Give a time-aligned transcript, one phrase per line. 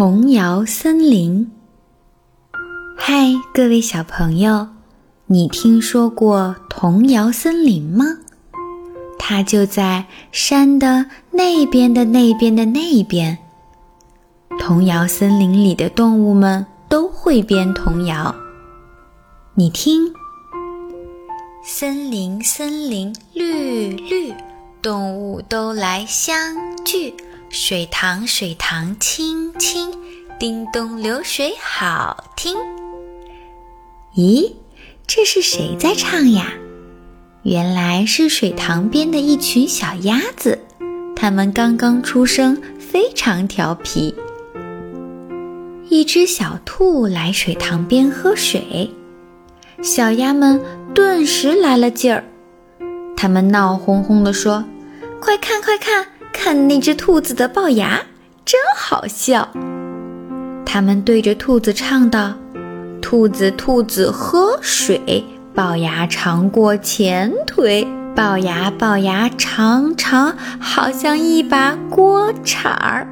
[0.00, 1.52] 童谣森林。
[2.96, 4.66] 嗨，各位小朋友，
[5.26, 8.06] 你听说过童谣森林吗？
[9.18, 13.36] 它就在山的那边的那边的那边。
[14.58, 18.34] 童谣森林里的动物们都会编童谣。
[19.52, 20.10] 你听，
[21.62, 24.32] 森林森林绿绿，
[24.80, 26.56] 动物都来相
[26.86, 27.14] 聚。
[27.52, 29.90] 水塘水塘清清，
[30.38, 32.56] 叮咚流水好听。
[34.14, 34.52] 咦，
[35.04, 36.52] 这是谁在唱呀？
[37.42, 40.60] 原来是水塘边的一群小鸭子，
[41.16, 44.14] 它们刚刚出生，非常调皮。
[45.88, 48.88] 一只小兔来水塘边喝水，
[49.82, 50.62] 小鸭们
[50.94, 52.24] 顿时来了劲儿，
[53.16, 54.64] 它们闹哄哄地说
[55.20, 58.00] ：“快看快看！”看那只兔子的龅牙，
[58.44, 59.48] 真好笑。
[60.64, 62.32] 他们对着兔子唱道
[63.02, 73.06] ：“兔子，兔子喝水，龅牙长过前腿，龅牙，龅牙长长，好像一把锅铲儿。”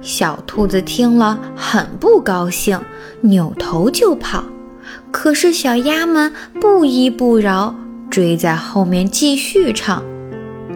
[0.00, 2.80] 小兔子听了很不高兴，
[3.20, 4.42] 扭头就跑。
[5.10, 7.74] 可是小鸭们不依不饶，
[8.10, 10.02] 追在后面继续唱。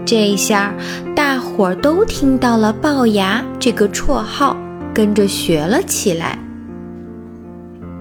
[0.07, 0.73] 这一下，
[1.17, 4.57] 大伙儿都听到了“龅牙”这个绰号，
[4.95, 6.39] 跟着学了起来。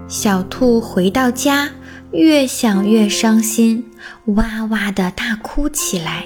[0.08, 1.67] 小兔回到家，
[2.11, 3.83] 越想越伤心，
[4.26, 6.26] 哇哇的大哭起来，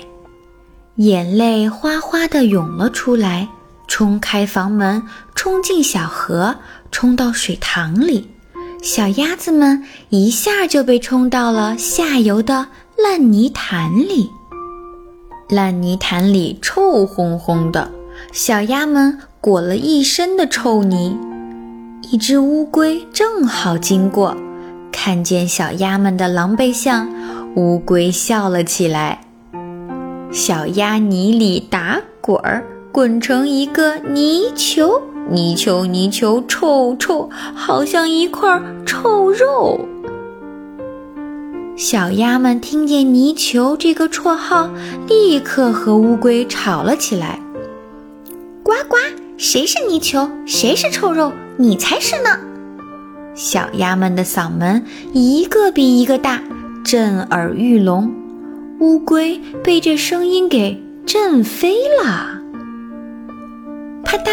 [0.98, 3.48] 眼泪哗哗的涌了出来，
[3.88, 5.02] 冲开房门，
[5.34, 6.54] 冲进小河，
[6.92, 8.28] 冲到水塘里。
[8.84, 12.68] 小鸭子们一下就被冲到了下游的
[13.02, 14.30] 烂泥潭里。
[15.50, 17.90] 烂泥潭里臭烘烘的，
[18.32, 21.18] 小鸭们裹了一身的臭泥。
[22.12, 24.38] 一只乌龟正好经过，
[24.92, 27.10] 看见小鸭们的狼狈相，
[27.56, 29.22] 乌龟笑了起来。
[30.32, 39.80] 小鸭泥里打滚儿，滚成一个泥球，泥球泥球臭臭，好像一块臭肉。
[41.80, 44.70] 小鸭们听见“泥鳅”这个绰号，
[45.08, 47.40] 立刻和乌龟吵了起来。
[48.62, 48.98] 呱呱，
[49.38, 50.30] 谁是泥鳅？
[50.46, 51.32] 谁是臭肉？
[51.56, 52.38] 你才是呢！
[53.34, 56.44] 小鸭们的嗓门一个比一个大，
[56.84, 58.14] 震耳欲聋。
[58.82, 62.42] 乌龟被这声音给震飞了。
[64.04, 64.32] 啪嗒，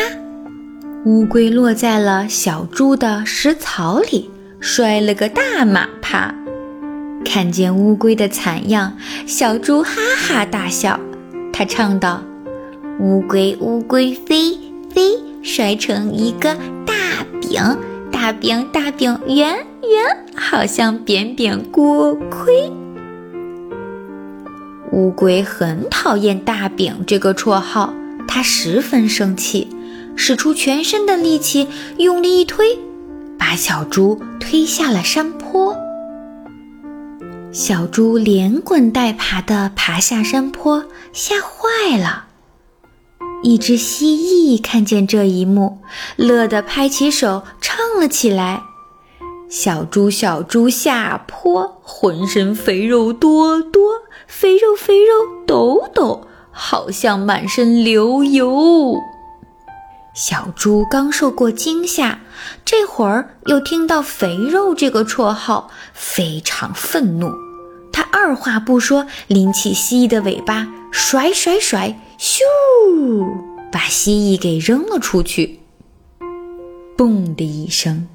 [1.04, 4.28] 乌龟落在了小猪的食槽里，
[4.58, 6.34] 摔了个大马趴。
[7.26, 10.98] 看见乌龟的惨样，小猪哈哈大笑。
[11.52, 12.22] 他唱道
[13.00, 14.56] ：“乌龟乌龟飞
[14.94, 16.54] 飞，摔成一个
[16.86, 16.94] 大
[17.40, 17.76] 饼，
[18.12, 22.72] 大饼大饼圆圆，好像扁扁锅盔。”
[24.92, 27.92] 乌龟很讨厌“大饼”这个绰号，
[28.28, 29.68] 它十分生气，
[30.14, 31.66] 使出全身的力气，
[31.98, 32.78] 用力一推，
[33.36, 35.76] 把小猪推下了山坡。
[37.58, 40.84] 小猪连滚带爬地爬下山坡，
[41.14, 42.26] 吓坏了。
[43.42, 45.78] 一只蜥蜴看见这一幕，
[46.16, 48.62] 乐得拍起手唱了起来
[49.48, 53.90] ：“小猪小猪下坡，浑身肥肉多多，
[54.26, 55.14] 肥肉肥肉
[55.46, 58.98] 抖抖，好像满身流油。”
[60.14, 62.20] 小猪刚受过惊吓，
[62.66, 67.45] 这会儿又听到“肥肉”这个绰号，非常愤怒。
[68.10, 72.40] 二话不说，拎起蜥蜴的尾巴，甩甩甩，咻，
[73.70, 75.60] 把蜥蜴给扔了出去。
[76.96, 78.08] 嘣的一声，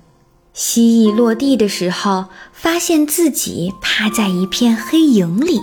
[0.53, 5.61] 蜥蜴落地的时候，发现自己趴在一片黑影里。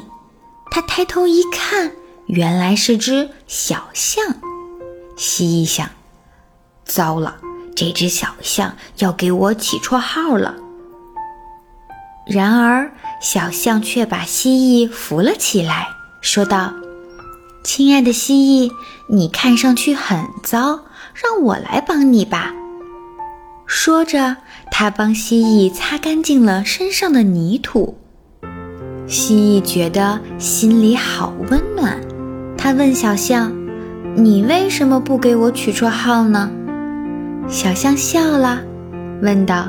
[0.70, 1.92] 他抬头一看，
[2.26, 4.24] 原来是只小象。
[5.16, 5.88] 蜥蜴想：
[6.84, 7.38] 糟了，
[7.74, 10.54] 这只小象要给我起绰号了。
[12.28, 12.92] 然而，
[13.22, 15.88] 小象却把蜥蜴扶了起来，
[16.20, 16.74] 说道
[17.64, 18.34] ：“亲爱的蜥
[18.68, 18.72] 蜴，
[19.08, 20.80] 你看上去很糟，
[21.14, 22.52] 让我来帮你吧。”
[23.66, 24.36] 说着，
[24.70, 27.96] 他帮蜥蜴擦干净了身上的泥土。
[29.06, 31.98] 蜥蜴觉得心里好温暖，
[32.58, 33.50] 他问小象
[34.14, 36.50] ：“你为什么不给我取绰号呢？”
[37.48, 38.60] 小象笑了，
[39.22, 39.66] 问道：“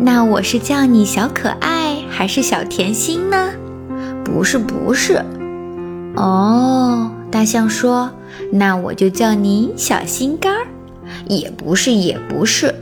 [0.00, 3.50] 那我是叫你小可爱？”还是小甜心呢？
[4.24, 5.24] 不是，不是。
[6.16, 8.10] 哦，大象说
[8.52, 10.66] ：“那我就叫你小心肝儿，
[11.28, 12.74] 也不是，也不是。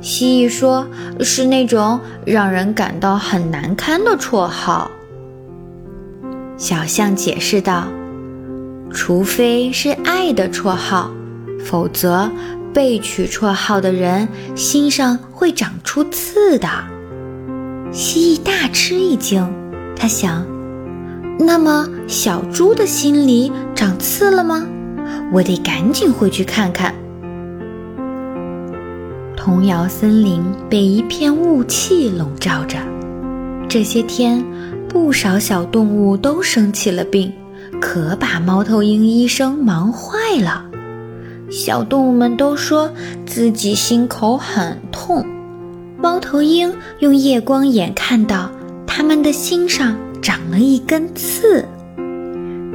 [0.00, 0.86] 蜥蜴说
[1.20, 4.90] ：“是那种让人感到很难堪的绰号。”
[6.56, 7.88] 小象解释道
[8.92, 11.10] ：“除非是爱的绰号，
[11.64, 12.30] 否则
[12.78, 16.68] 被取绰号的人心上会长出刺的。”
[17.90, 19.44] 蜥蜴大吃一惊，
[19.96, 20.46] 他想
[21.40, 24.64] ：“那么小猪的心里长刺了吗？
[25.32, 26.94] 我得赶紧回去看看。”
[29.36, 30.40] 童谣森林
[30.70, 32.78] 被一片雾气笼罩着。
[33.68, 34.44] 这些天，
[34.88, 37.32] 不少小动物都生起了病，
[37.80, 40.64] 可把猫头鹰医生忙坏了。
[41.50, 42.92] 小动物们都说
[43.26, 45.24] 自己心口很痛。
[45.96, 48.50] 猫头鹰用夜光眼看到，
[48.86, 51.64] 它们的心上长了一根刺。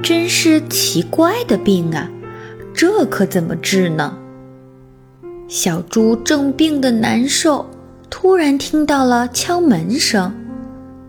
[0.01, 2.09] 真是奇怪的病啊！
[2.73, 4.17] 这可怎么治呢？
[5.47, 7.65] 小猪正病得难受，
[8.09, 10.33] 突然听到了敲门声，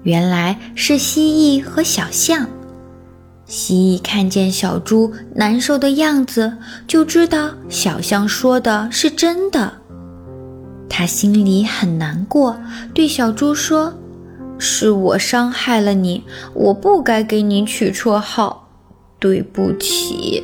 [0.05, 2.47] 原来是蜥蜴和小象。
[3.47, 6.57] 蜥蜴看见小猪难受的样子，
[6.87, 9.75] 就知道小象说的是真的。
[10.89, 12.59] 他心里很难过，
[12.95, 13.95] 对小猪说
[14.59, 16.25] ：“是我伤害了你，
[16.55, 18.69] 我不该给你取绰号，
[19.19, 20.43] 对不起。”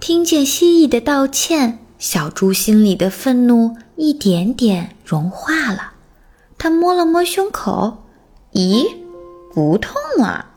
[0.00, 1.78] 听见蜥蜴的道歉。
[1.98, 5.92] 小猪心里的愤怒一点点融化了，
[6.56, 8.04] 他摸了摸胸口，
[8.54, 8.86] 咦，
[9.52, 9.94] 不痛
[10.24, 10.49] 啊？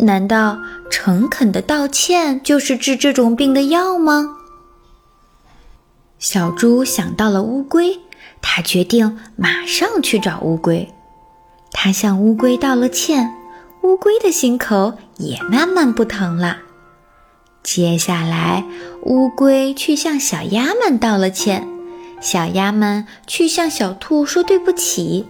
[0.00, 0.58] 难道
[0.90, 4.36] 诚恳的道歉就是治这种病的药吗？
[6.18, 7.98] 小猪想到了乌龟，
[8.42, 10.92] 他决定马上去找乌龟。
[11.72, 13.34] 他向乌龟道了歉，
[13.82, 16.58] 乌龟的心口也慢慢不疼了。
[17.62, 18.64] 接下来，
[19.02, 21.68] 乌龟去向小鸭们道了歉，
[22.20, 25.26] 小鸭们去向小兔说对不起，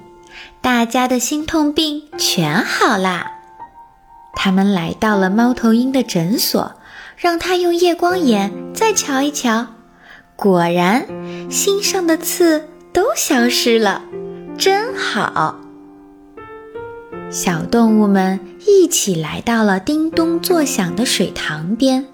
[0.61, 3.40] 大家的心痛病全好啦。
[4.35, 6.73] 他们来到了猫头鹰的诊所，
[7.17, 9.67] 让他用夜光眼再瞧一瞧，
[10.37, 11.07] 果然，
[11.51, 14.03] 心上的刺都消失了，
[14.57, 15.61] 真好。
[17.31, 22.07] 小动物们一起来到了叮咚作响的水塘边。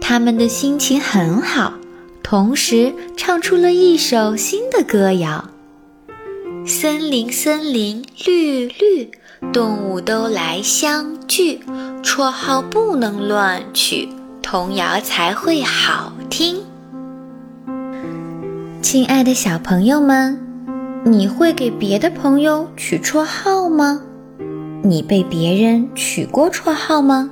[0.00, 1.74] 他们的心情很好，
[2.22, 5.50] 同时唱出了一首新的歌谣
[6.66, 9.10] ：“森林，森林绿绿，
[9.52, 11.60] 动物都来相聚，
[12.02, 14.08] 绰号不能乱取，
[14.42, 16.62] 童谣才会好听。”
[18.82, 20.38] 亲爱的小朋友们，
[21.04, 24.00] 你会给别的朋友取绰号吗？
[24.82, 27.30] 你被别人取过绰号吗？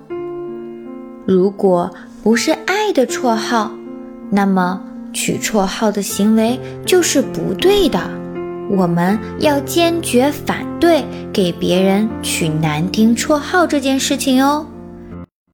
[1.26, 1.90] 如果。
[2.20, 3.70] 不是爱的绰号，
[4.28, 4.82] 那么
[5.14, 8.10] 取绰号的行为就是不对的。
[8.70, 14.66] 我们要坚决反对给别人取男丁绰号这件事情哦。